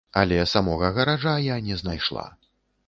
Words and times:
Але 0.21 0.39
самога 0.53 0.89
гаража 0.95 1.37
я 1.53 1.61
не 1.69 1.77
знайшла. 1.85 2.29